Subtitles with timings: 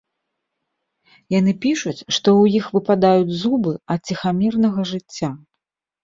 [1.39, 5.29] Яны пішуць, што ў іх выпадаюць зубы ад ціхамірнага жыцця.